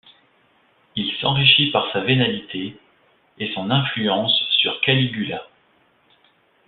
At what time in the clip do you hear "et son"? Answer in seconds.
3.37-3.69